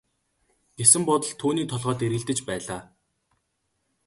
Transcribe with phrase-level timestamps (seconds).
[0.77, 2.81] гэсэн бодол түүний толгойд эргэлдэж байлаа.